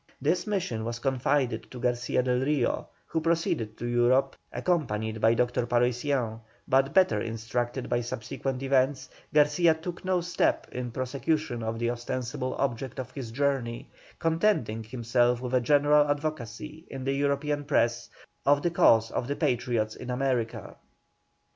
This 0.19 0.47
mission 0.47 0.83
was 0.83 0.97
confided 0.97 1.69
to 1.69 1.79
Garcia 1.79 2.23
del 2.23 2.39
Rio, 2.39 2.87
who 3.05 3.21
proceeded 3.21 3.77
to 3.77 3.85
Europe 3.85 4.35
accompanied 4.51 5.21
by 5.21 5.35
Dr. 5.35 5.67
Paroissiens; 5.67 6.39
but 6.67 6.91
better 6.91 7.21
instructed 7.21 7.87
by 7.87 8.01
subsequent 8.01 8.63
events, 8.63 9.11
Garcia 9.31 9.75
took 9.75 10.03
no 10.03 10.19
step 10.19 10.65
in 10.71 10.89
prosecution 10.89 11.61
of 11.61 11.77
the 11.77 11.91
ostensible 11.91 12.55
object 12.55 12.99
of 12.99 13.11
his 13.11 13.29
journey, 13.29 13.91
contenting 14.17 14.83
himself 14.83 15.39
with 15.39 15.53
a 15.53 15.61
general 15.61 16.09
advocacy 16.09 16.83
in 16.89 17.03
the 17.03 17.13
European 17.13 17.63
press 17.63 18.09
of 18.43 18.63
the 18.63 18.71
cause 18.71 19.11
of 19.11 19.27
the 19.27 19.35
Patriots 19.35 19.95
in 19.95 20.09
America. 20.09 20.77